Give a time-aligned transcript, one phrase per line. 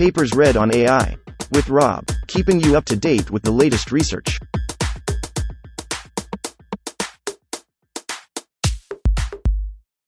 [0.00, 1.14] Papers read on AI.
[1.52, 4.38] With Rob, keeping you up to date with the latest research.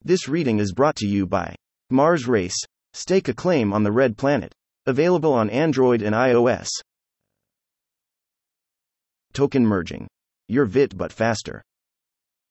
[0.01, 1.53] This reading is brought to you by
[1.91, 2.57] Mars Race.
[2.93, 4.51] Stake a claim on the Red Planet.
[4.87, 6.69] Available on Android and iOS.
[9.33, 10.07] Token merging.
[10.47, 11.61] Your VIT but faster.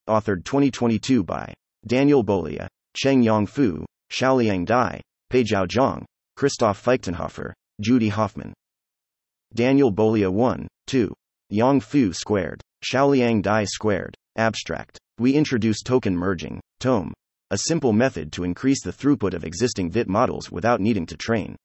[0.07, 1.53] Authored 2022 by
[1.85, 6.05] Daniel Bolya, Chengyang Fu, Xiaoliang Dai, Peizhao Zhang,
[6.35, 8.53] Christoph Feichtenhofer, Judy Hoffman.
[9.53, 11.13] Daniel Bolya 1, 2.
[11.49, 14.15] Yang Fu squared, Xiaoliang Dai squared.
[14.35, 14.97] Abstract.
[15.19, 17.13] We introduce token merging, TOME,
[17.51, 21.55] a simple method to increase the throughput of existing VIT models without needing to train.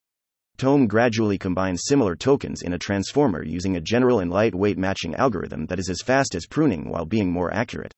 [0.58, 5.64] TOME gradually combines similar tokens in a transformer using a general and lightweight matching algorithm
[5.66, 7.94] that is as fast as pruning while being more accurate.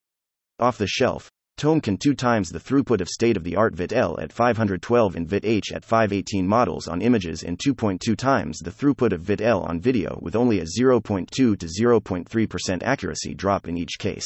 [0.60, 1.28] Off the shelf,
[1.60, 5.28] TOME can 2 times the throughput of state of the art VIT-L at 512 and
[5.28, 10.18] VIT-H at 518 models on images and 2.2 times the throughput of VIT-L on video
[10.22, 14.24] with only a 0.2 to 0.3% accuracy drop in each case.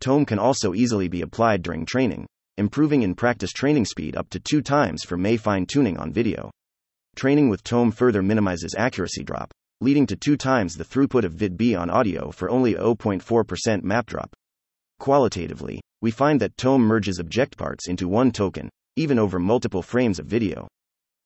[0.00, 4.40] TOME can also easily be applied during training, improving in practice training speed up to
[4.40, 6.50] 2 times for MAE fine tuning on video.
[7.14, 11.76] Training with TOME further minimizes accuracy drop, leading to 2 times the throughput of VIT-B
[11.76, 14.34] on audio for only 0.4% map drop.
[14.98, 20.18] Qualitatively, we find that TOME merges object parts into one token, even over multiple frames
[20.18, 20.66] of video.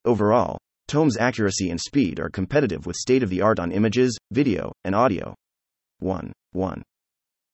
[0.04, 4.72] Overall, TOME's accuracy and speed are competitive with state of the art on images, video,
[4.84, 5.34] and audio.
[6.00, 6.32] 1.
[6.52, 6.82] 1.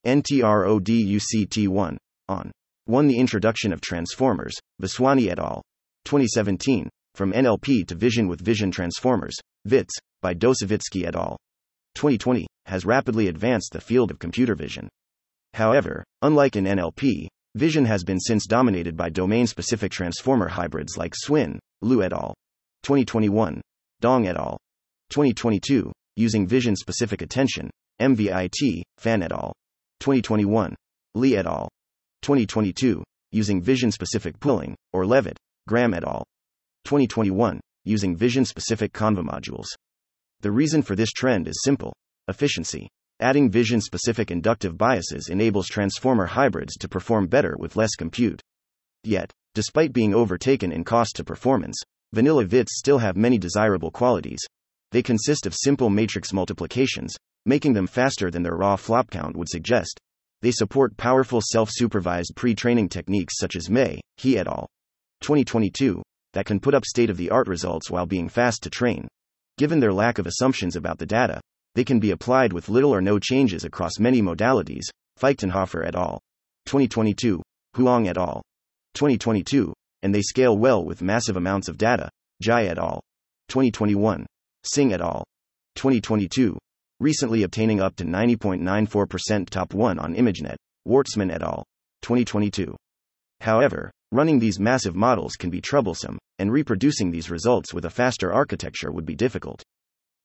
[0.05, 1.97] NTRODUCT1.
[2.27, 2.51] On.
[2.85, 3.07] 1.
[3.07, 5.61] The introduction of transformers, Vaswani et al.
[6.05, 11.37] 2017, From NLP to Vision with Vision Transformers, VITS, by Dosovitskiy et al.
[11.95, 14.89] 2020, has rapidly advanced the field of computer vision.
[15.53, 21.13] However, unlike in NLP, vision has been since dominated by domain specific transformer hybrids like
[21.15, 22.33] SWIN, Liu et al.
[22.83, 23.61] 2021,
[23.99, 24.57] Dong et al.
[25.09, 27.69] 2022, using vision specific attention,
[28.01, 29.53] MVIT, Fan et al.
[29.99, 30.75] 2021,
[31.15, 31.67] Li et al.
[32.21, 35.35] 2022, using vision specific pooling, or LeViT,
[35.67, 36.23] Graham et al.
[36.85, 39.67] 2021, using vision specific conva modules.
[40.41, 41.93] The reason for this trend is simple
[42.27, 42.87] efficiency.
[43.19, 48.41] Adding vision specific inductive biases enables transformer hybrids to perform better with less compute.
[49.03, 51.77] Yet, despite being overtaken in cost to performance,
[52.13, 54.39] vanilla VITs still have many desirable qualities.
[54.91, 57.15] They consist of simple matrix multiplications,
[57.45, 59.99] making them faster than their raw flop count would suggest,
[60.41, 64.67] they support powerful self supervised pre training techniques such as MAE, He et al.
[65.21, 66.01] 2022
[66.33, 69.07] that can put up state of the art results while being fast to train.
[69.57, 71.41] Given their lack of assumptions about the data,
[71.79, 74.83] they can be applied with little or no changes across many modalities.
[75.17, 76.19] Feichtenhofer et al.
[76.65, 77.41] 2022,
[77.75, 78.41] Huang et al.
[78.95, 79.71] 2022,
[80.03, 82.09] and they scale well with massive amounts of data.
[82.43, 82.99] Zhai et al.
[83.47, 84.25] 2021,
[84.65, 85.23] Singh et al.
[85.75, 86.57] 2022,
[86.99, 91.63] recently obtaining up to 90.94% top 1 on ImageNet, Wortsman et al.
[92.01, 92.75] 2022.
[93.39, 98.33] However, running these massive models can be troublesome, and reproducing these results with a faster
[98.33, 99.63] architecture would be difficult.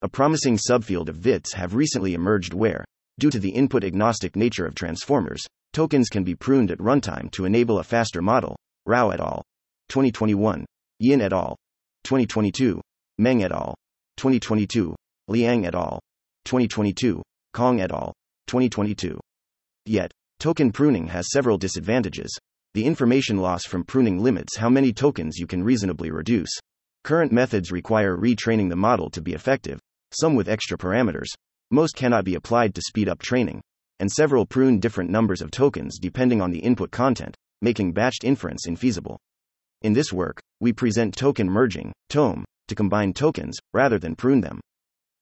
[0.05, 2.85] A promising subfield of VITs have recently emerged where,
[3.19, 5.43] due to the input agnostic nature of transformers,
[5.73, 8.55] tokens can be pruned at runtime to enable a faster model.
[8.85, 9.43] Rao et al.
[9.89, 10.67] 2021.
[10.99, 11.57] Yin et al.
[12.03, 12.83] 2022.
[13.17, 13.75] Meng et al.
[14.19, 14.95] 2022.
[15.29, 15.99] Liang et al.
[16.45, 17.23] 2022,
[17.55, 18.13] Kong et al.
[18.47, 19.19] 2022.
[19.87, 22.31] Yet, token pruning has several disadvantages.
[22.75, 26.51] The information loss from pruning limits how many tokens you can reasonably reduce.
[27.05, 29.79] Current methods require retraining the model to be effective,
[30.15, 31.29] some with extra parameters.
[31.71, 33.61] Most cannot be applied to speed up training,
[34.01, 38.67] and several prune different numbers of tokens depending on the input content, making batched inference
[38.67, 39.17] infeasible.
[39.83, 44.61] In this work, we present token merging, TOME, to combine tokens rather than prune them.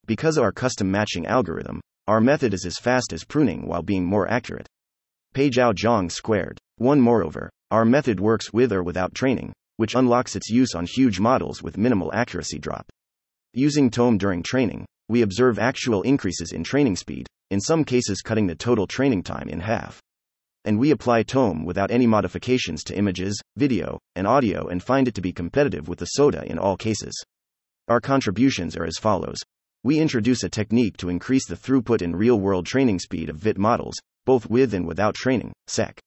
[0.07, 4.05] Because of our custom matching algorithm, our method is as fast as pruning while being
[4.05, 4.67] more accurate.
[5.35, 6.59] Peizhao Zhang squared.
[6.77, 7.01] 1.
[7.01, 11.63] Moreover, our method works with or without training, which unlocks its use on huge models
[11.63, 12.87] with minimal accuracy drop.
[13.55, 18.47] Using TOME during training, we observe actual increases in training speed, in some cases cutting
[18.47, 20.01] the total training time in half.
[20.65, 25.15] And we apply TOME without any modifications to images, video, and audio and find it
[25.17, 27.13] to be competitive with the SOTA in all cases.
[27.89, 29.39] Our contributions are as follows
[29.85, 33.59] we introduce a technique to increase the throughput and real world training speed of VIT
[33.59, 36.01] models, both with and without training, Sec.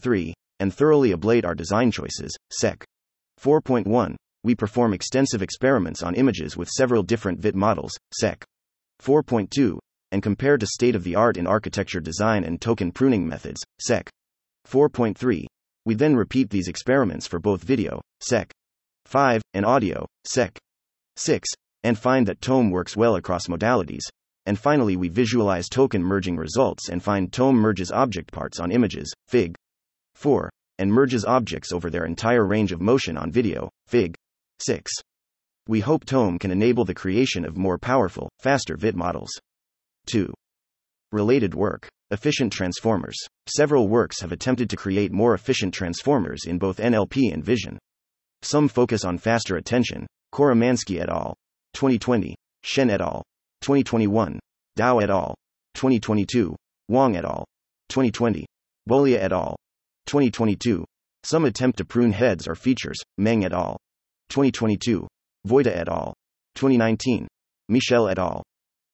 [0.00, 0.32] 3.
[0.60, 2.82] And thoroughly ablate our design choices, Sec.
[3.38, 4.16] 4.1.
[4.44, 8.44] We perform extensive experiments on images with several different VIT models, Sec.
[9.00, 9.78] 4.2.
[10.10, 14.10] And compare to state of the art in architecture design and token pruning methods, Sec.
[14.68, 15.46] 4.3.
[15.84, 18.52] We then repeat these experiments for both video, Sec.
[19.06, 20.58] 5, and audio, Sec.
[21.16, 21.48] 6,
[21.84, 24.02] and find that Tome works well across modalities.
[24.46, 29.12] And finally, we visualize token merging results and find Tome merges object parts on images,
[29.28, 29.54] Fig.
[30.16, 34.16] 4, and merges objects over their entire range of motion on video, Fig.
[34.62, 34.90] 6.
[35.68, 39.30] We hope Tome can enable the creation of more powerful, faster VIT models.
[40.06, 40.32] 2.
[41.12, 43.16] Related work Efficient transformers.
[43.46, 47.78] Several works have attempted to create more efficient transformers in both NLP and vision.
[48.42, 51.34] Some focus on faster attention, Choromanski et al.
[51.72, 53.22] 2020, Shen et al.
[53.62, 54.38] 2021,
[54.78, 55.34] Dao et al.
[55.74, 56.54] 2022,
[56.88, 57.46] Wang et al.
[57.88, 58.44] 2020,
[58.86, 59.56] Bolya et al.
[60.04, 60.84] 2022.
[61.22, 63.78] Some attempt to prune heads or features, Meng et al.
[64.32, 65.06] 2022,
[65.46, 66.14] Voita et al.
[66.54, 67.28] 2019,
[67.68, 68.42] Michel et al.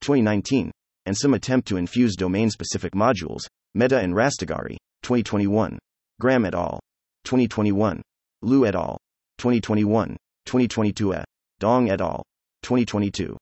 [0.00, 0.68] 2019,
[1.06, 5.78] and some attempt to infuse domain specific modules, Mehta and Rastegari, 2021,
[6.20, 6.80] Graham et al.
[7.24, 8.02] 2021,
[8.42, 8.98] Liu et al.
[9.38, 11.24] 2021, 2022, a.
[11.60, 12.24] Dong et al.
[12.64, 13.36] 2022.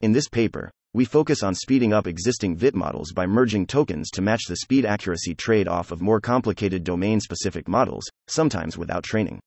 [0.00, 4.22] In this paper, we focus on speeding up existing VIT models by merging tokens to
[4.22, 9.38] match the speed accuracy trade off of more complicated domain specific models, sometimes without training.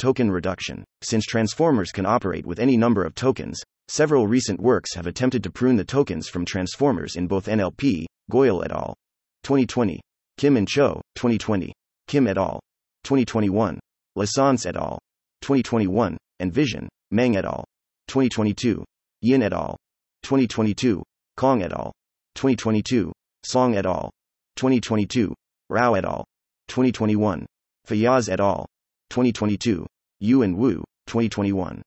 [0.00, 0.82] Token reduction.
[1.02, 5.50] Since transformers can operate with any number of tokens, several recent works have attempted to
[5.50, 8.94] prune the tokens from transformers in both NLP, Goyal et al.
[9.42, 10.00] 2020,
[10.38, 11.74] Kim and Cho, 2020,
[12.06, 12.58] Kim et al.
[13.04, 13.78] 2021,
[14.16, 14.98] Lassance et al.
[15.42, 17.62] 2021, and Vision, Meng et al.
[18.08, 18.82] 2022,
[19.20, 19.76] Yin et al.
[20.22, 21.02] 2022,
[21.36, 21.92] Kong et al.
[22.36, 23.12] 2022,
[23.44, 24.08] Song et al.
[24.56, 25.34] 2022,
[25.68, 26.24] Rao et al.
[26.68, 27.44] 2021,
[27.84, 28.64] Fayyaz et al.
[29.10, 29.86] 2022,
[30.20, 31.82] Yu and Wu, 2021.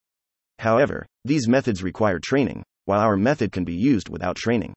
[0.60, 4.74] However, these methods require training, while our method can be used without training.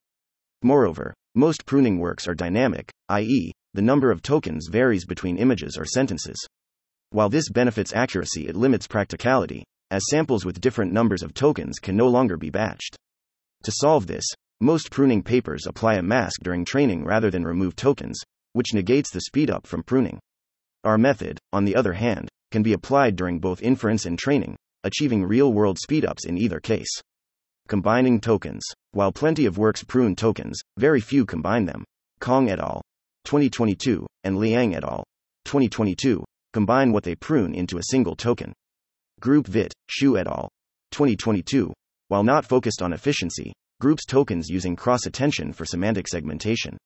[0.63, 5.85] Moreover, most pruning works are dynamic, i.e., the number of tokens varies between images or
[5.85, 6.39] sentences.
[7.11, 11.97] While this benefits accuracy, it limits practicality, as samples with different numbers of tokens can
[11.97, 12.97] no longer be batched.
[13.65, 14.25] To solve this,
[14.61, 18.21] most pruning papers apply a mask during training rather than remove tokens,
[18.55, 20.19] which negates the speedup from pruning.
[20.85, 25.25] Our method, on the other hand, can be applied during both inference and training, achieving
[25.25, 27.01] real world speedups in either case.
[27.69, 28.63] Combining tokens.
[28.93, 31.85] While plenty of works prune tokens, very few combine them.
[32.21, 32.83] Kong et al.
[33.25, 35.05] 2022, and Liang et al.
[35.45, 38.53] 2022, combine what they prune into a single token.
[39.21, 40.49] Group VIT, Xu et al.
[40.93, 41.73] 2022,
[42.09, 46.79] while not focused on efficiency, groups tokens using cross attention for semantic segmentation.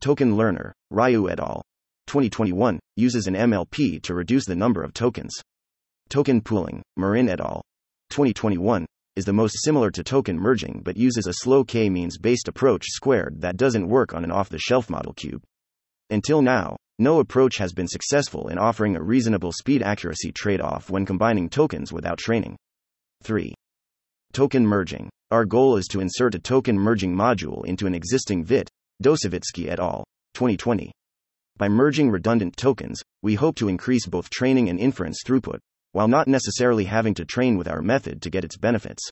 [0.00, 1.62] Token Learner, Ryoo et al.
[2.12, 5.32] 2021, uses an MLP to reduce the number of tokens.
[6.10, 7.62] Token pooling, Marin et al.
[8.10, 8.84] 2021,
[9.16, 12.84] is the most similar to token merging but uses a slow k means based approach
[12.84, 15.42] squared that doesn't work on an off the shelf model cube.
[16.10, 20.90] Until now, no approach has been successful in offering a reasonable speed accuracy trade off
[20.90, 22.58] when combining tokens without training.
[23.22, 23.54] 3.
[24.34, 25.08] Token merging.
[25.30, 28.68] Our goal is to insert a token merging module into an existing VIT,
[29.02, 30.04] Dosovitskiy et al.
[30.34, 30.92] 2020.
[31.62, 35.60] By merging redundant tokens, we hope to increase both training and inference throughput,
[35.92, 39.08] while not necessarily having to train with our method to get its benefits.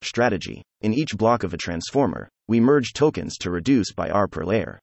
[0.00, 4.44] Strategy In each block of a transformer, we merge tokens to reduce by R per
[4.44, 4.78] layer.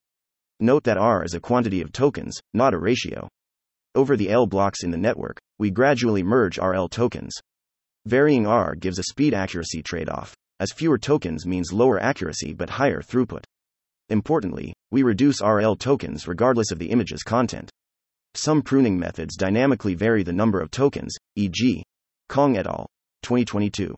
[0.60, 3.30] Note that R is a quantity of tokens, not a ratio.
[3.96, 7.34] Over the L blocks in the network, we gradually merge RL tokens.
[8.06, 12.72] Varying R gives a speed accuracy trade off, as fewer tokens means lower accuracy but
[12.72, 13.46] higher throughput.
[14.10, 17.70] Importantly, we reduce RL tokens regardless of the image's content.
[18.34, 21.84] Some pruning methods dynamically vary the number of tokens, e.g.,
[22.30, 22.88] Kong et al.
[23.24, 23.96] 2022.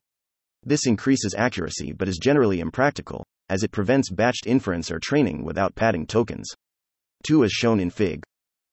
[0.63, 5.75] This increases accuracy but is generally impractical, as it prevents batched inference or training without
[5.75, 6.47] padding tokens.
[7.25, 8.23] 2 as shown in Fig.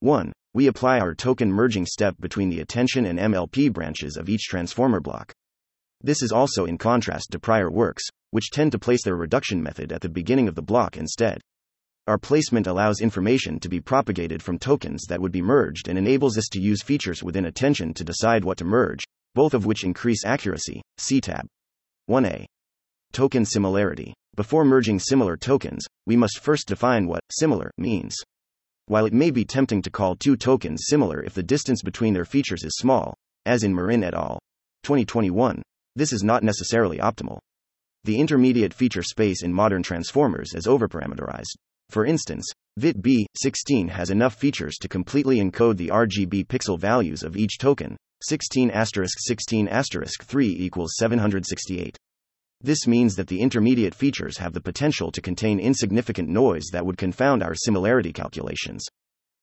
[0.00, 0.32] 1.
[0.54, 5.00] We apply our token merging step between the attention and MLP branches of each transformer
[5.00, 5.32] block.
[6.02, 9.92] This is also in contrast to prior works, which tend to place their reduction method
[9.92, 11.40] at the beginning of the block instead.
[12.08, 16.38] Our placement allows information to be propagated from tokens that would be merged and enables
[16.38, 19.02] us to use features within attention to decide what to merge,
[19.34, 20.82] both of which increase accuracy.
[20.98, 21.46] See tab
[22.08, 22.44] 1a.
[23.12, 24.14] Token similarity.
[24.36, 28.14] Before merging similar tokens, we must first define what similar means.
[28.86, 32.24] While it may be tempting to call two tokens similar if the distance between their
[32.24, 33.14] features is small,
[33.46, 34.38] as in Marin et al.
[34.84, 35.60] 2021,
[35.96, 37.40] this is not necessarily optimal.
[38.04, 41.56] The intermediate feature space in modern transformers is overparameterized.
[41.90, 47.36] For instance, VIT B16 has enough features to completely encode the RGB pixel values of
[47.36, 51.96] each token, 16 16 3 equals 768.
[52.60, 56.96] This means that the intermediate features have the potential to contain insignificant noise that would
[56.96, 58.84] confound our similarity calculations.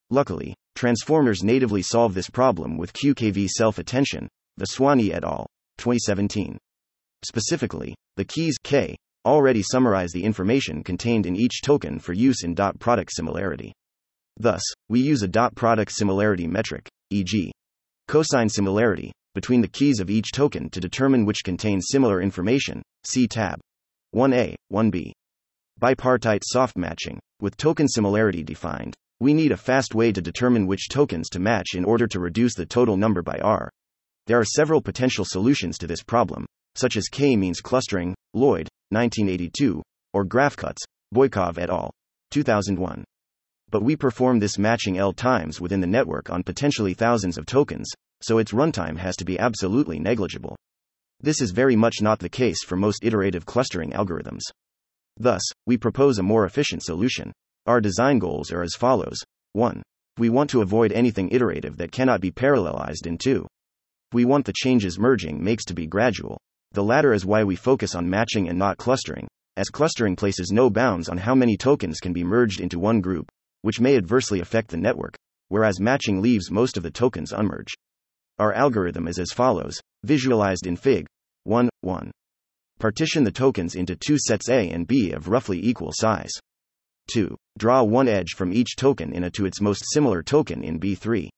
[0.10, 4.28] Luckily, transformers natively solve this problem with QKV self attention,
[4.60, 5.48] Vaswani et al.
[5.78, 6.58] 2017.
[7.24, 12.54] Specifically, the keys k already summarize the information contained in each token for use in
[12.54, 13.74] dot product similarity.
[14.38, 17.52] Thus, we use a dot product similarity metric, e.g.,
[18.08, 22.82] cosine similarity, between the keys of each token to determine which contains similar information.
[23.04, 23.60] See tab
[24.16, 25.12] 1a, 1b.
[25.82, 27.20] Bipartite soft matching.
[27.42, 31.76] With token similarity defined, we need a fast way to determine which tokens to match
[31.76, 33.70] in order to reduce the total number by r.
[34.28, 39.82] There are several potential solutions to this problem, such as k-means clustering, Lloyd, 1982,
[40.14, 40.84] or GraphCuts,
[41.14, 41.92] Boykov et al.,
[42.32, 43.04] 2001.
[43.70, 47.90] But we perform this matching L times within the network on potentially thousands of tokens,
[48.22, 50.56] so its runtime has to be absolutely negligible.
[51.20, 54.42] This is very much not the case for most iterative clustering algorithms.
[55.18, 57.32] Thus, we propose a more efficient solution.
[57.66, 59.24] Our design goals are as follows
[59.54, 59.82] 1.
[60.18, 63.48] We want to avoid anything iterative that cannot be parallelized, and 2.
[64.14, 66.38] We want the changes merging makes to be gradual.
[66.74, 69.28] The latter is why we focus on matching and not clustering,
[69.58, 73.32] as clustering places no bounds on how many tokens can be merged into one group,
[73.62, 75.16] which may adversely affect the network,
[75.50, 77.76] whereas matching leaves most of the tokens unmerged.
[78.40, 81.06] Our algorithm is as follows, visualized in Fig
[81.44, 82.12] 1 1.
[82.80, 86.32] Partition the tokens into two sets A and B of roughly equal size.
[87.12, 87.36] 2.
[87.60, 91.30] Draw one edge from each token in A to its most similar token in B3.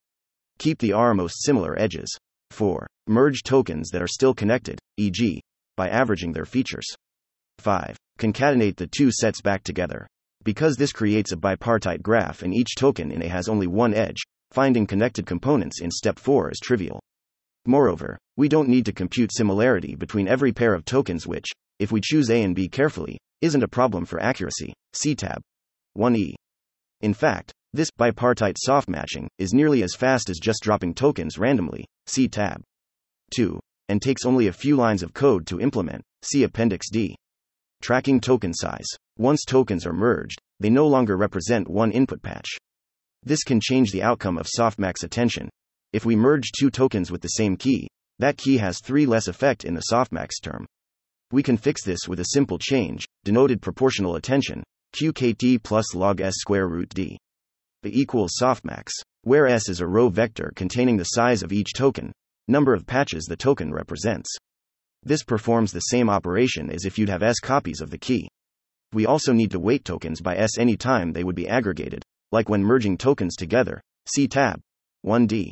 [0.60, 2.08] Keep the R most similar edges.
[2.52, 2.88] 4.
[3.08, 5.42] Merge tokens that are still connected, e.g.,
[5.76, 6.86] by averaging their features.
[7.60, 7.98] 5.
[8.20, 10.08] Concatenate the two sets back together.
[10.44, 14.22] Because this creates a bipartite graph and each token in A has only one edge,
[14.52, 17.02] finding connected components in step 4 is trivial.
[17.66, 21.48] Moreover, we don't need to compute similarity between every pair of tokens, which,
[21.80, 24.74] if we choose A and B carefully, isn't a problem for accuracy.
[24.94, 25.42] See tab
[25.98, 26.36] 1e.
[27.02, 31.86] In fact, this bipartite soft matching is nearly as fast as just dropping tokens randomly.
[32.08, 32.62] See tab
[33.36, 33.60] 2.
[33.90, 36.02] And takes only a few lines of code to implement.
[36.22, 37.18] See Appendix D.
[37.82, 38.88] Tracking token size.
[39.18, 42.48] Once tokens are merged, they no longer represent one input patch.
[43.24, 45.50] This can change the outcome of softmax attention.
[45.92, 47.90] If we merge two tokens with the same key,
[48.20, 50.66] that key has 3 less effect in the softmax term.
[51.32, 54.64] We can fix this with a simple change, denoted proportional attention,
[54.96, 57.18] qkt plus log s square root d.
[57.86, 62.12] The equals softmax, where s is a row vector containing the size of each token,
[62.48, 64.28] number of patches the token represents.
[65.04, 68.28] This performs the same operation as if you'd have s copies of the key.
[68.92, 72.02] We also need to weight tokens by s any time they would be aggregated,
[72.32, 73.80] like when merging tokens together.
[74.12, 74.60] See tab
[75.06, 75.52] 1D.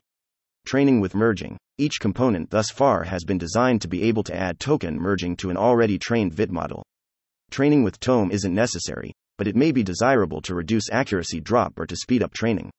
[0.66, 1.56] Training with merging.
[1.78, 5.52] Each component thus far has been designed to be able to add token merging to
[5.52, 6.84] an already trained VIT model.
[7.52, 11.86] Training with TOME isn't necessary, but it may be desirable to reduce accuracy drop or
[11.86, 12.72] to speed up training.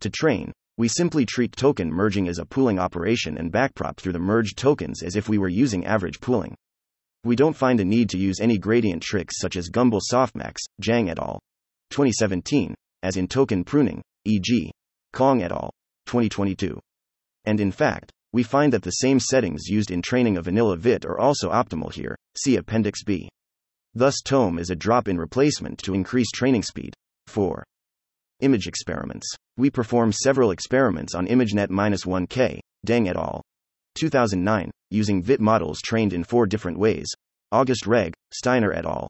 [0.00, 4.18] To train, we simply treat token merging as a pooling operation and backprop through the
[4.18, 6.54] merged tokens as if we were using average pooling.
[7.24, 11.08] We don't find a need to use any gradient tricks such as Gumbel Softmax, Zhang
[11.10, 11.40] et al.
[11.90, 14.70] 2017, as in token pruning, e.g.,
[15.12, 15.70] Kong et al.
[16.06, 16.78] 2022.
[17.46, 21.06] And in fact, we find that the same settings used in training a vanilla VIT
[21.06, 22.16] are also optimal here.
[22.36, 23.30] See Appendix B.
[23.96, 26.92] Thus, TOME is a drop in replacement to increase training speed.
[27.28, 27.64] 4.
[28.40, 29.26] Image experiments.
[29.56, 33.40] We perform several experiments on ImageNet 1K, Deng et al.
[33.94, 37.06] 2009, using VIT models trained in four different ways.
[37.52, 39.08] August Reg, Steiner et al.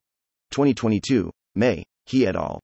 [0.53, 2.61] 2022, May, He et al.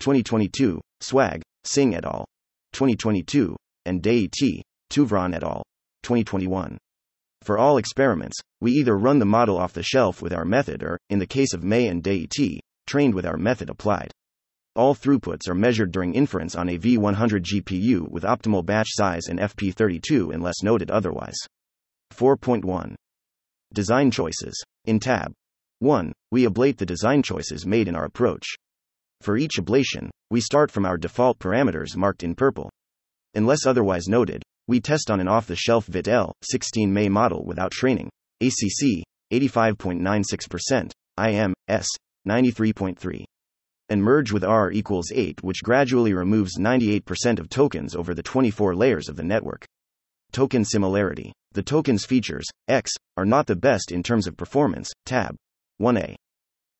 [0.00, 2.24] 2022, Swag, Singh et al.
[2.72, 3.54] 2022,
[3.84, 5.62] and Dei T, Touvron et al.
[6.04, 6.78] 2021.
[7.46, 10.98] For all experiments, we either run the model off the shelf with our method or,
[11.10, 14.10] in the case of MAE and Dei T, trained with our method applied.
[14.74, 19.38] All throughputs are measured during inference on a V100 GPU with optimal batch size and
[19.38, 21.36] FP32 unless noted otherwise.
[22.12, 22.96] 4.1
[23.72, 24.60] Design choices.
[24.86, 25.32] In tab
[25.78, 28.56] 1, we ablate the design choices made in our approach.
[29.20, 32.70] For each ablation, we start from our default parameters marked in purple.
[33.34, 37.70] Unless otherwise noted, we test on an off the shelf VIT-L 16 MAE model without
[37.70, 41.86] training, ACC 85.96%, IM S
[42.28, 43.24] 93.3.
[43.88, 48.74] And merge with R equals 8, which gradually removes 98% of tokens over the 24
[48.74, 49.64] layers of the network.
[50.32, 51.32] Token similarity.
[51.52, 55.36] The token's features, X, are not the best in terms of performance, tab
[55.80, 56.14] 1a.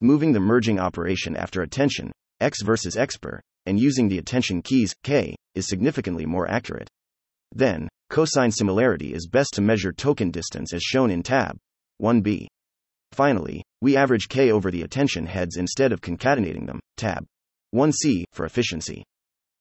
[0.00, 5.34] Moving the merging operation after attention, X versus XPER, and using the attention keys, K,
[5.54, 6.88] is significantly more accurate.
[7.52, 11.56] Then, cosine similarity is best to measure token distance as shown in tab
[12.02, 12.46] 1b.
[13.12, 17.24] Finally, we average K over the attention heads instead of concatenating them, tab
[17.74, 19.04] 1c, for efficiency.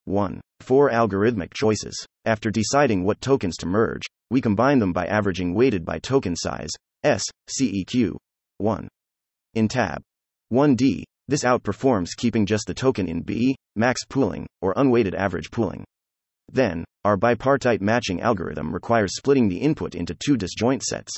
[0.06, 0.42] 1.
[0.60, 2.06] 4 algorithmic choices.
[2.26, 6.70] After deciding what tokens to merge, we combine them by averaging weighted by token size,
[7.04, 8.16] S, CEQ,
[8.58, 8.88] 1.
[9.54, 10.02] In tab
[10.52, 15.84] 1D, this outperforms keeping just the token in B, max pooling, or unweighted average pooling.
[16.52, 21.12] Then, our bipartite matching algorithm requires splitting the input into two disjoint sets.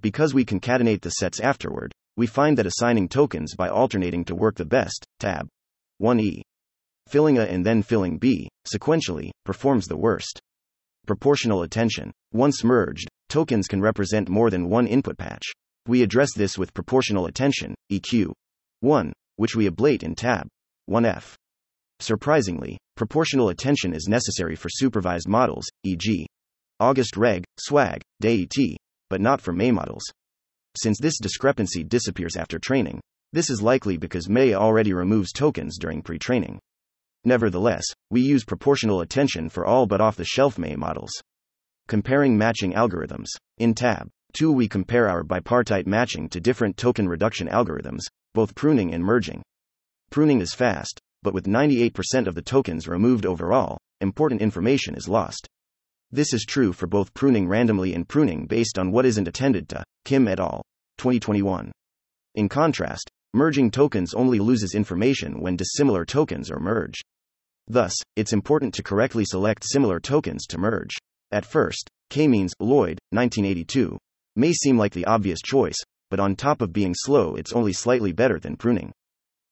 [0.00, 4.56] Because we concatenate the sets afterward, we find that assigning tokens by alternating to work
[4.56, 5.48] the best, tab
[6.02, 6.42] 1E.
[7.08, 10.40] Filling A and then filling B, sequentially, performs the worst.
[11.06, 12.12] Proportional attention.
[12.32, 15.44] Once merged, tokens can represent more than one input patch.
[15.86, 18.32] We address this with proportional attention, EQ
[18.80, 20.46] 1, which we ablate in tab
[20.88, 21.34] 1F.
[22.00, 26.26] Surprisingly, proportional attention is necessary for supervised models, e.g.,
[26.80, 28.78] August Reg, SWAG, DAET,
[29.10, 30.02] but not for MAE models.
[30.78, 33.00] Since this discrepancy disappears after training,
[33.34, 36.58] this is likely because MAE already removes tokens during pre training.
[37.24, 41.12] Nevertheless, we use proportional attention for all but off the shelf MAE models.
[41.86, 43.26] Comparing matching algorithms.
[43.58, 48.00] In tab 2, we compare our bipartite matching to different token reduction algorithms,
[48.32, 49.42] both pruning and merging.
[50.10, 55.46] Pruning is fast, but with 98% of the tokens removed overall, important information is lost.
[56.10, 59.84] This is true for both pruning randomly and pruning based on what isn't attended to,
[60.04, 60.62] Kim et al.
[60.98, 61.70] 2021.
[62.34, 67.02] In contrast, merging tokens only loses information when dissimilar tokens are merged.
[67.68, 70.96] Thus, it's important to correctly select similar tokens to merge.
[71.30, 73.96] At first, k-means, Lloyd, 1982,
[74.34, 75.76] may seem like the obvious choice,
[76.10, 78.90] but on top of being slow, it's only slightly better than pruning.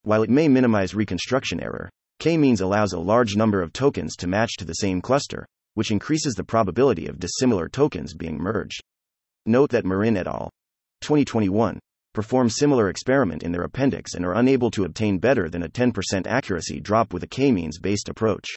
[0.03, 4.53] While it may minimize reconstruction error, k-means allows a large number of tokens to match
[4.59, 8.81] to the same cluster, which increases the probability of dissimilar tokens being merged.
[9.47, 10.51] Note that Marin et al.
[11.01, 11.79] 2021
[12.15, 16.27] perform similar experiment in their appendix and are unable to obtain better than a 10%
[16.27, 18.49] accuracy drop with a k-means based approach.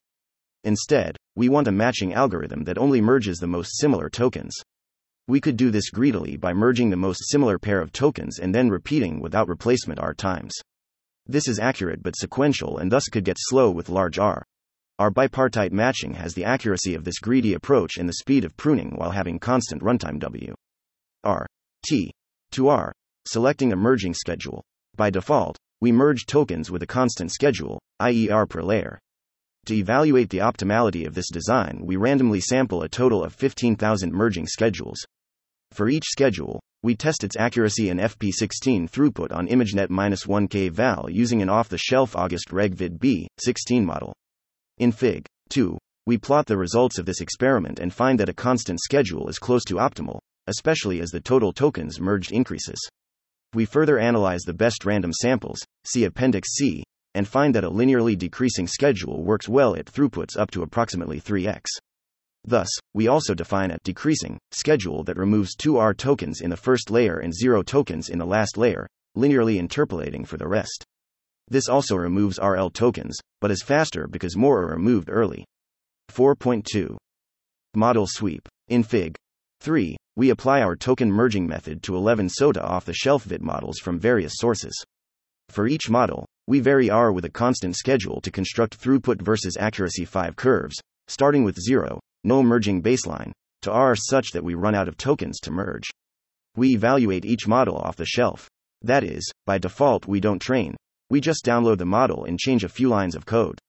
[0.63, 4.53] Instead, we want a matching algorithm that only merges the most similar tokens.
[5.27, 8.69] We could do this greedily by merging the most similar pair of tokens and then
[8.69, 10.53] repeating without replacement R times.
[11.31, 14.43] This is accurate but sequential and thus could get slow with large R.
[14.99, 18.97] Our bipartite matching has the accuracy of this greedy approach and the speed of pruning
[18.97, 20.53] while having constant runtime W.
[21.23, 21.47] R.
[21.87, 22.11] T.
[22.51, 22.91] To R.
[23.25, 24.61] Selecting a merging schedule.
[24.97, 28.99] By default, we merge tokens with a constant schedule, i.e., R per layer.
[29.67, 34.47] To evaluate the optimality of this design, we randomly sample a total of 15,000 merging
[34.47, 34.99] schedules.
[35.71, 41.41] For each schedule, we test its accuracy and FP16 throughput on ImageNet 1K val using
[41.41, 44.13] an off the shelf August Reg Vid B 16 model.
[44.79, 45.25] In Fig.
[45.49, 49.37] 2, we plot the results of this experiment and find that a constant schedule is
[49.37, 52.79] close to optimal, especially as the total tokens merged increases.
[53.53, 58.17] We further analyze the best random samples, see Appendix C, and find that a linearly
[58.17, 61.63] decreasing schedule works well at throughputs up to approximately 3x.
[62.43, 67.19] Thus, we also define a decreasing schedule that removes 2R tokens in the first layer
[67.19, 70.83] and 0 tokens in the last layer, linearly interpolating for the rest.
[71.47, 75.45] This also removes RL tokens, but is faster because more are removed early.
[76.09, 76.97] 4.2
[77.75, 78.47] Model Sweep.
[78.69, 79.15] In Fig.
[79.59, 83.79] 3, we apply our token merging method to 11 SOTA off the shelf VIT models
[83.79, 84.73] from various sources.
[85.49, 90.05] For each model, we vary R with a constant schedule to construct throughput versus accuracy
[90.05, 90.75] 5 curves,
[91.07, 93.31] starting with 0, no merging baseline,
[93.61, 95.89] to R such that we run out of tokens to merge.
[96.55, 98.49] We evaluate each model off the shelf.
[98.81, 100.75] That is, by default, we don't train.
[101.09, 103.59] We just download the model and change a few lines of code.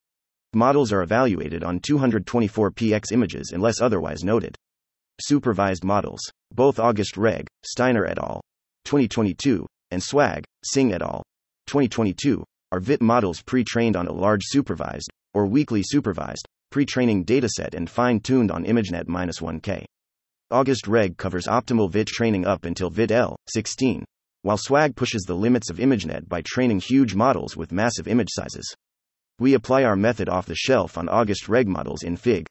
[0.54, 4.56] Models are evaluated on 224px images unless otherwise noted.
[5.20, 6.20] Supervised models.
[6.54, 8.40] Both August Reg, Steiner et al.
[8.84, 11.22] 2022, and Swag, Singh et al.
[11.66, 17.22] 2022, are VIT models pre trained on a large supervised, or weakly supervised, pre training
[17.26, 19.84] dataset and fine tuned on ImageNet 1K.
[20.50, 24.02] August Reg covers optimal VIT training up until VIT L 16,
[24.40, 28.74] while Swag pushes the limits of ImageNet by training huge models with massive image sizes.
[29.38, 32.46] We apply our method off the shelf on August Reg models in Fig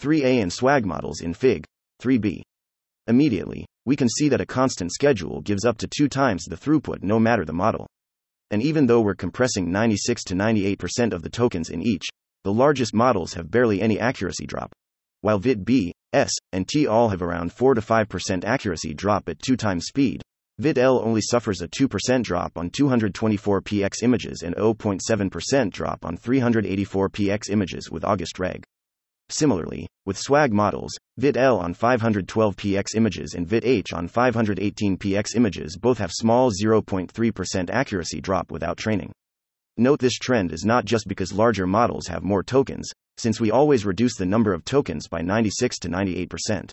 [0.00, 1.64] 3a and Swag models in Fig
[2.00, 2.42] 3b.
[3.08, 7.02] Immediately, we can see that a constant schedule gives up to two times the throughput
[7.02, 7.88] no matter the model.
[8.52, 12.06] And even though we're compressing 96 to 98% of the tokens in each,
[12.44, 14.72] the largest models have barely any accuracy drop.
[15.22, 19.40] While VIT B, S, and T all have around 4 to 5% accuracy drop at
[19.40, 20.22] 2 times speed,
[20.58, 27.50] VIT L only suffers a 2% drop on 224px images and 0.7% drop on 384px
[27.50, 28.62] images with August Reg.
[29.30, 36.12] Similarly, with SWAG models, VIT-L on 512px images and VIT-H on 518px images both have
[36.12, 39.12] small 0.3% accuracy drop without training.
[39.76, 43.84] Note this trend is not just because larger models have more tokens, since we always
[43.84, 46.70] reduce the number of tokens by 96 to 98%.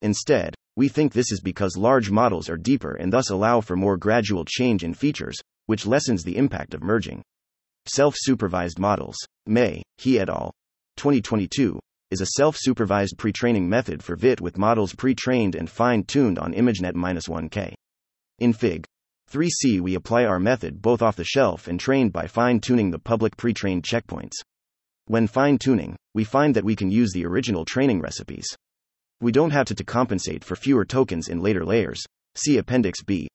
[0.00, 3.98] Instead, we think this is because large models are deeper and thus allow for more
[3.98, 7.20] gradual change in features, which lessens the impact of merging.
[7.86, 9.16] Self supervised models.
[9.46, 10.50] MAE, He et al.
[10.96, 11.78] 2022
[12.10, 16.04] is a self supervised pre training method for VIT with models pre trained and fine
[16.04, 17.74] tuned on ImageNet 1K.
[18.38, 18.86] In Fig
[19.30, 22.98] 3C, we apply our method both off the shelf and trained by fine tuning the
[22.98, 24.32] public pre trained checkpoints.
[25.06, 28.48] When fine tuning, we find that we can use the original training recipes.
[29.20, 32.02] We don't have to, to compensate for fewer tokens in later layers.
[32.34, 33.28] See Appendix B.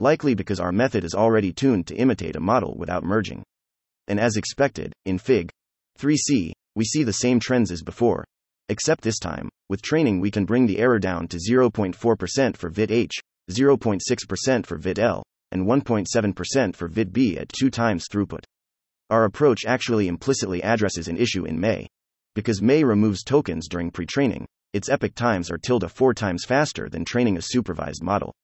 [0.00, 3.44] Likely because our method is already tuned to imitate a model without merging.
[4.08, 5.50] And as expected, in Fig
[6.00, 8.24] 3C, we see the same trends as before.
[8.68, 12.90] Except this time, with training, we can bring the error down to 0.4% for VIT
[12.90, 13.12] H,
[13.48, 18.44] 0.6% for VIT L, and 1.7% for VIT B at two times throughput.
[19.10, 21.86] Our approach actually implicitly addresses an issue in MAE.
[22.34, 26.88] Because MAE removes tokens during pre training, its epoch times are tilde four times faster
[26.88, 28.34] than training a supervised model.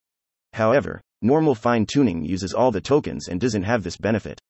[0.52, 4.40] However, normal fine tuning uses all the tokens and doesn't have this benefit.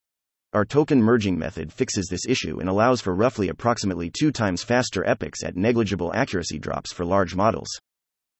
[0.52, 5.02] Our token merging method fixes this issue and allows for roughly approximately two times faster
[5.08, 7.68] epochs at negligible accuracy drops for large models.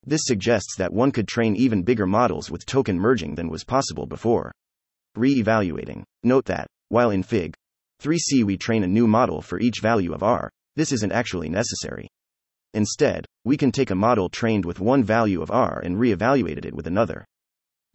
[0.04, 4.06] This suggests that one could train even bigger models with token merging than was possible
[4.06, 4.52] before.
[5.14, 6.04] Re evaluating.
[6.24, 7.54] Note that, while in Fig
[8.02, 12.08] 3C we train a new model for each value of R, this isn't actually necessary.
[12.74, 16.64] Instead, we can take a model trained with one value of R and re evaluate
[16.64, 17.24] it with another.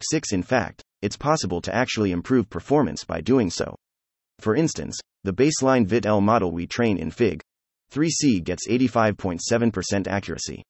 [0.00, 0.32] 6.
[0.32, 3.74] In fact, it's possible to actually improve performance by doing so.
[4.38, 7.42] For instance, the baseline VIT-L model we train in Fig
[7.92, 10.62] 3C gets 85.7% accuracy.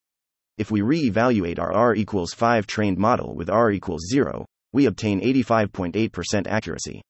[0.58, 5.20] If we re-evaluate our R equals 5 trained model with R equals 0, we obtain
[5.20, 7.00] 85.8% accuracy.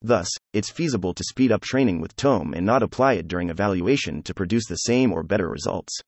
[0.00, 4.22] Thus, it's feasible to speed up training with TOME and not apply it during evaluation
[4.22, 5.98] to produce the same or better results.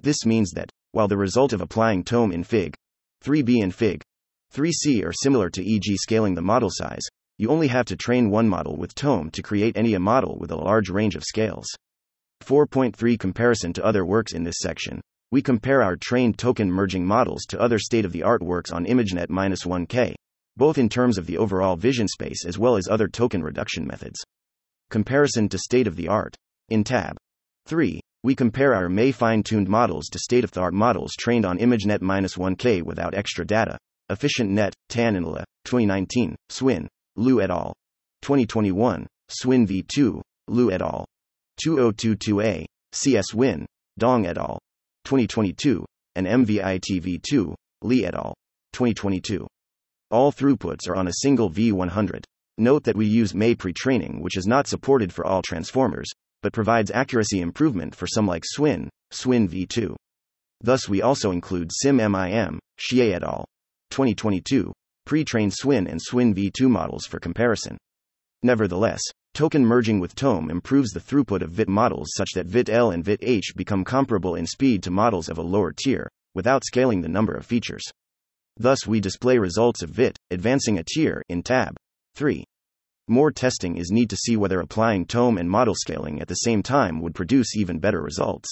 [0.00, 2.74] This means that, while the result of applying TOME in Fig
[3.24, 4.02] 3B and Fig
[4.54, 5.96] 3C are similar to e.g.
[5.96, 7.06] scaling the model size,
[7.38, 10.50] you only have to train one model with TOME to create any a model with
[10.50, 11.68] a large range of scales.
[12.44, 17.44] 4.3 Comparison to other works In this section, we compare our trained token merging models
[17.46, 20.14] to other state of the art works on ImageNet 1K,
[20.56, 24.18] both in terms of the overall vision space as well as other token reduction methods.
[24.90, 26.34] Comparison to state of the art.
[26.70, 27.16] In tab
[27.66, 31.44] 3, we compare our MAE fine tuned models to state of the art models trained
[31.44, 33.76] on ImageNet 1K without extra data.
[34.10, 35.26] EfficientNet, Tan and
[35.66, 37.74] 2019, Swin, Liu et al.
[38.22, 41.04] 2021, Swin v2, Liu et al.
[41.62, 43.66] 2022a, CS Win,
[43.98, 44.58] Dong et al.
[45.08, 48.34] 2022, and MVITV2, Li et al.
[48.74, 49.46] 2022.
[50.10, 52.24] All throughputs are on a single V100.
[52.58, 56.10] Note that we use MAE pre training, which is not supported for all transformers,
[56.42, 59.96] but provides accuracy improvement for some like Swin, Swin v2.
[60.60, 63.46] Thus, we also include SIM MIM, Xie et al.
[63.88, 64.70] 2022,
[65.06, 67.78] pre-trained Swin and Swin v2 models for comparison.
[68.42, 69.00] Nevertheless,
[69.34, 73.54] token merging with TOME improves the throughput of VIT models such that VIT-L and VIT-H
[73.56, 77.46] become comparable in speed to models of a lower tier, without scaling the number of
[77.46, 77.84] features.
[78.56, 81.76] Thus, we display results of VIT, advancing a tier, in tab
[82.16, 82.44] 3.
[83.06, 86.62] More testing is need to see whether applying TOME and model scaling at the same
[86.62, 88.48] time would produce even better results.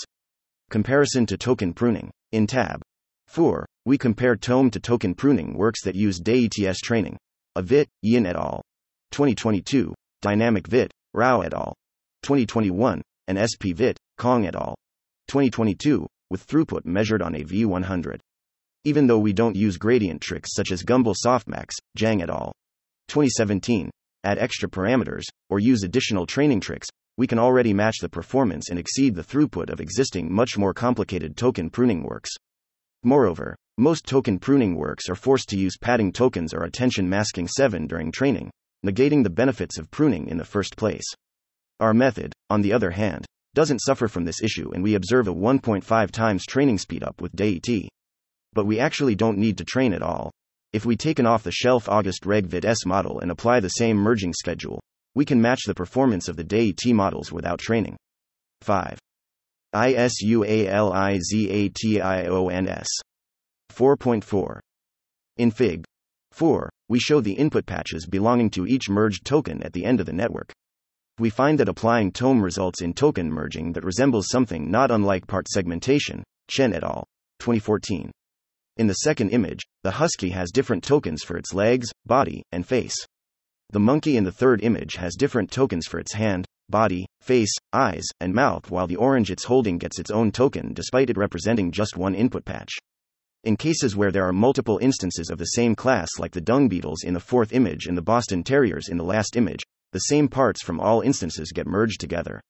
[0.70, 2.10] Comparison to token pruning.
[2.32, 2.80] In tab
[3.26, 7.16] 4, we compare tome to token pruning works that use DETS training.
[7.54, 8.62] A VIT, Yin et al.
[9.10, 9.94] 2022,
[10.26, 11.72] Dynamic VIT, Rao et al.
[12.24, 14.74] 2021, and SP VIT, Kong et al.
[15.28, 18.18] 2022, with throughput measured on a V100.
[18.82, 22.50] Even though we don't use gradient tricks such as Gumbel Softmax, Zhang et al.
[23.06, 23.88] 2017,
[24.24, 28.80] add extra parameters, or use additional training tricks, we can already match the performance and
[28.80, 32.30] exceed the throughput of existing much more complicated token pruning works.
[33.04, 37.86] Moreover, most token pruning works are forced to use padding tokens or attention masking 7
[37.86, 38.50] during training,
[38.84, 41.04] negating the benefits of pruning in the first place.
[41.80, 45.34] Our method, on the other hand, doesn't suffer from this issue and we observe a
[45.34, 47.88] 1.5 times training speedup with DET.
[48.52, 50.30] But we actually don't need to train at all.
[50.72, 53.68] If we take an off the shelf August Reg Vit S model and apply the
[53.68, 54.80] same merging schedule,
[55.14, 57.96] we can match the performance of the DET models without training.
[58.60, 58.98] 5.
[59.74, 60.48] ISUALIZATIONS.
[63.72, 64.60] 4.4.
[65.38, 65.84] In Fig.
[66.32, 70.06] 4, we show the input patches belonging to each merged token at the end of
[70.06, 70.52] the network.
[71.18, 75.48] We find that applying TOME results in token merging that resembles something not unlike part
[75.48, 77.06] segmentation, Chen et al.
[77.40, 78.10] 2014.
[78.76, 82.94] In the second image, the husky has different tokens for its legs, body, and face.
[83.70, 88.04] The monkey in the third image has different tokens for its hand, body, face, eyes,
[88.20, 91.96] and mouth, while the orange it's holding gets its own token despite it representing just
[91.96, 92.72] one input patch.
[93.46, 97.04] In cases where there are multiple instances of the same class, like the dung beetles
[97.04, 100.64] in the fourth image and the Boston Terriers in the last image, the same parts
[100.64, 102.40] from all instances get merged together.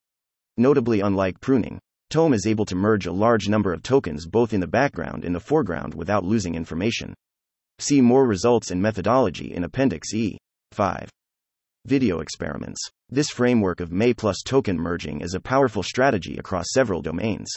[0.57, 1.77] Notably, unlike pruning,
[2.09, 5.35] Tome is able to merge a large number of tokens both in the background and
[5.35, 7.13] the foreground without losing information.
[7.77, 10.39] See more results and methodology in Appendix E.
[10.71, 11.11] 5.
[11.85, 12.81] Video experiments.
[13.09, 17.51] This framework of MAE plus token merging is a powerful strategy across several domains.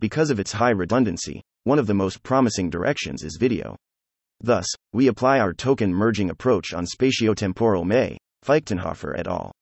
[0.00, 3.76] Because of its high redundancy, one of the most promising directions is video.
[4.40, 9.52] Thus, we apply our token merging approach on spatiotemporal MAE, Feichtenhofer et al.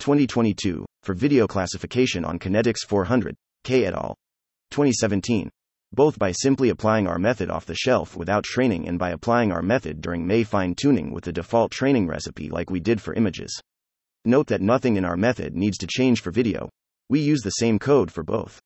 [0.00, 4.16] 2022, for video classification on Kinetics 400, Kay et al.
[4.72, 5.48] 2017.
[5.92, 9.62] Both by simply applying our method off the shelf without training and by applying our
[9.62, 13.56] method during MAE fine tuning with the default training recipe like we did for images.
[14.24, 16.68] Note that nothing in our method needs to change for video.
[17.08, 18.58] We use the same code for both.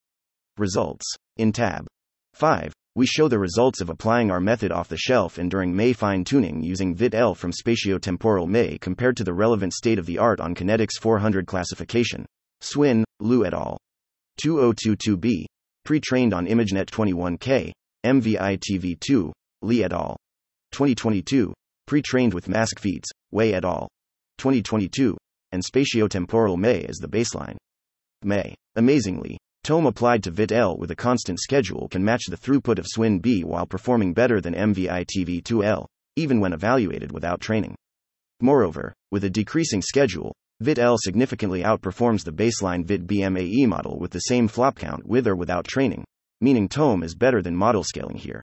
[0.56, 1.04] Results.
[1.37, 1.87] In tab
[2.35, 5.95] 5, we show the results of applying our method off the shelf and during MAE
[5.95, 10.40] fine tuning using VIT-L from spatiotemporal MAE compared to the relevant state of the art
[10.40, 12.27] on Kinetics 400 classification.
[12.61, 13.79] Swin, Liu et al.
[14.40, 15.47] 2022b.
[15.85, 17.73] Pre trained on ImageNet 21K,
[18.05, 20.16] MVITV2, Li et al.
[20.73, 21.55] 2022.
[21.87, 23.88] Pre trained with MaskFeat, Wei et al.
[24.38, 25.16] 2022.
[25.53, 27.57] And spatiotemporal MAE as the baseline.
[28.23, 28.55] MAE.
[28.77, 33.20] Amazingly, Tome applied to VIT-L with a constant schedule can match the throughput of SWIN
[33.20, 37.77] B while performing better than MVITV2L, even when evaluated without training.
[38.40, 44.48] Moreover, with a decreasing schedule, VIT-L significantly outperforms the baseline VIT-BMAE model with the same
[44.48, 46.05] flop count with or without training,
[46.40, 48.42] meaning Tome is better than model scaling here.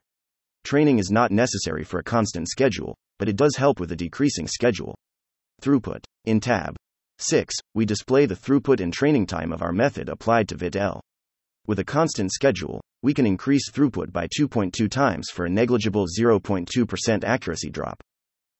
[0.64, 4.46] Training is not necessary for a constant schedule, but it does help with a decreasing
[4.48, 4.94] schedule.
[5.60, 6.02] Throughput.
[6.24, 6.76] In tab
[7.18, 11.02] 6, we display the throughput and training time of our method applied to VIT-L.
[11.66, 17.24] With a constant schedule, we can increase throughput by 2.2 times for a negligible 0.2%
[17.24, 18.02] accuracy drop.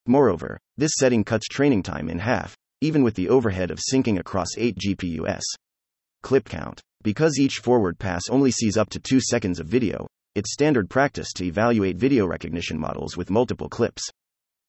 [0.07, 4.49] Moreover, this setting cuts training time in half, even with the overhead of syncing across
[4.57, 5.43] 8 GPUs.
[6.23, 6.81] Clip count.
[7.03, 11.33] Because each forward pass only sees up to 2 seconds of video, it's standard practice
[11.35, 14.03] to evaluate video recognition models with multiple clips.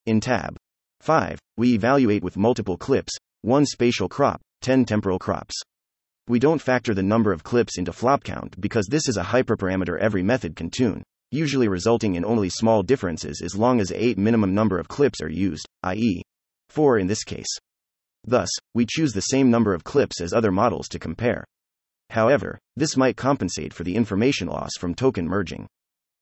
[0.05, 0.55] In tab
[1.01, 5.53] 5, we evaluate with multiple clips 1 spatial crop, 10 temporal crops.
[6.27, 9.97] We don't factor the number of clips into flop count because this is a hyperparameter
[9.97, 14.53] every method can tune, usually resulting in only small differences as long as 8 minimum
[14.53, 16.21] number of clips are used, i.e.,
[16.69, 17.57] 4 in this case.
[18.23, 21.43] Thus, we choose the same number of clips as other models to compare.
[22.11, 25.67] However, this might compensate for the information loss from token merging.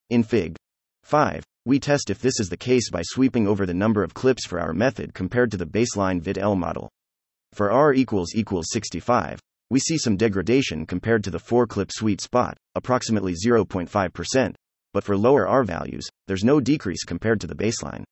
[0.10, 0.56] In Fig.
[1.04, 4.46] 5, we test if this is the case by sweeping over the number of clips
[4.46, 6.90] for our method compared to the baseline VIT-L model.
[7.54, 12.22] For R equals equals 65, we see some degradation compared to the 4 clip sweet
[12.22, 14.56] spot, approximately 0.5%,
[14.94, 18.04] but for lower R values, there's no decrease compared to the baseline.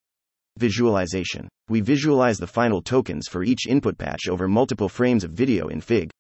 [0.57, 1.47] Visualization.
[1.69, 5.81] We visualize the final tokens for each input patch over multiple frames of video in
[5.81, 6.11] Fig.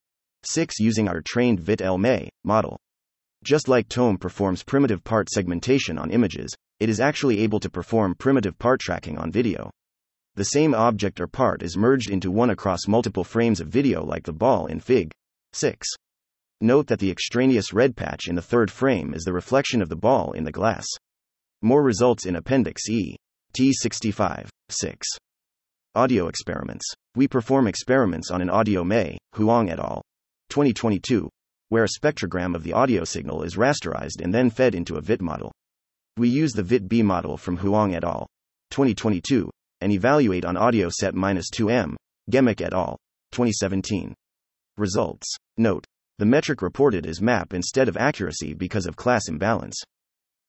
[0.43, 2.77] 6 using our trained VIT-L MAE model.
[3.43, 8.15] Just like Tome performs primitive part segmentation on images, it is actually able to perform
[8.15, 9.69] primitive part tracking on video.
[10.35, 14.23] The same object or part is merged into one across multiple frames of video like
[14.23, 15.11] the ball in Fig.
[15.57, 15.87] 6.
[16.61, 19.95] Note that the extraneous red patch in the third frame is the reflection of the
[19.95, 20.85] ball in the glass.
[21.63, 23.15] More results in Appendix E.
[23.59, 24.49] T65.
[24.69, 25.07] 6.
[25.95, 26.85] Audio experiments.
[27.15, 30.03] We perform experiments on an audio MAE, Huang et al.
[30.49, 31.27] 2022,
[31.69, 35.21] where a spectrogram of the audio signal is rasterized and then fed into a VIT
[35.21, 35.51] model.
[36.17, 38.27] We use the VIT B model from Huang et al.
[38.69, 39.49] 2022
[39.81, 41.95] and evaluate on audio set 2M,
[42.31, 42.97] Gemmeke et al.
[43.31, 44.13] 2017.
[44.77, 45.27] Results.
[45.57, 45.85] Note.
[46.19, 49.75] The metric reported is MAP instead of accuracy because of class imbalance.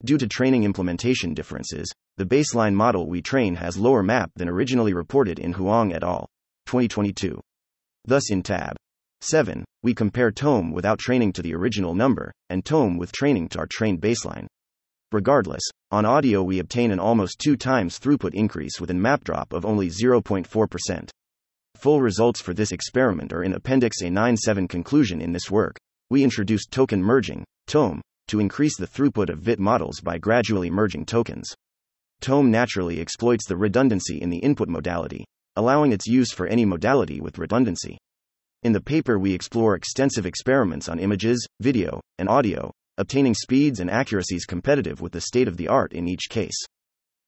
[0.05, 4.93] Due to training implementation differences, the baseline model we train has lower MAP than originally
[4.93, 6.29] reported in Huang et al.
[6.67, 7.41] 2022.
[8.05, 8.77] Thus, in tab
[9.23, 13.59] 7, we compare tome without training to the original number, and tome with training to
[13.59, 14.47] our trained baseline.
[15.11, 19.55] Regardless, on audio we obtain an almost two times throughput increase with a map drop
[19.55, 21.09] of only 0.4%.
[21.79, 25.79] Full results for this experiment are in Appendix A97 conclusion in this work.
[26.11, 31.07] We introduced token merging, TOME, to increase the throughput of VIT models by gradually merging
[31.07, 31.49] tokens.
[32.21, 37.21] TOME naturally exploits the redundancy in the input modality, allowing its use for any modality
[37.21, 37.97] with redundancy.
[38.64, 43.88] In the paper, we explore extensive experiments on images, video, and audio, obtaining speeds and
[43.88, 46.61] accuracies competitive with the state of the art in each case.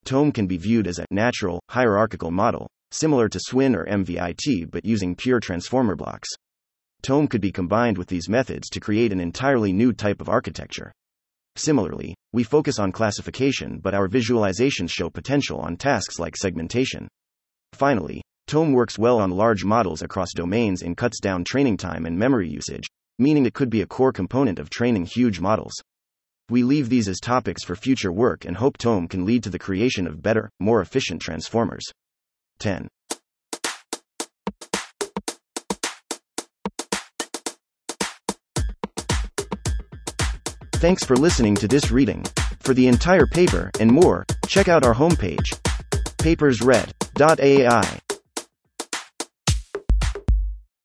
[0.04, 4.84] TOME can be viewed as a natural, hierarchical model, similar to SWIN or MVIT but
[4.84, 6.28] using pure transformer blocks.
[7.02, 10.92] Tome could be combined with these methods to create an entirely new type of architecture.
[11.56, 17.08] Similarly, we focus on classification, but our visualizations show potential on tasks like segmentation.
[17.72, 22.18] Finally, Tome works well on large models across domains and cuts down training time and
[22.18, 25.72] memory usage, meaning it could be a core component of training huge models.
[26.48, 29.58] We leave these as topics for future work and hope Tome can lead to the
[29.58, 31.84] creation of better, more efficient transformers.
[32.60, 32.88] 10.
[40.74, 42.24] Thanks for listening to this reading.
[42.60, 45.58] For the entire paper and more, check out our homepage,
[46.18, 48.09] papersread.ai.